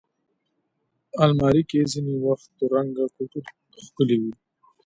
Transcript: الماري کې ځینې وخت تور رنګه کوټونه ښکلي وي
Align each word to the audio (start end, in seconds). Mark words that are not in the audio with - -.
الماري 1.23 1.63
کې 1.69 1.89
ځینې 1.91 2.13
وخت 2.25 2.47
تور 2.57 2.69
رنګه 2.75 3.05
کوټونه 3.15 3.49
ښکلي 3.85 4.17
وي 4.21 4.33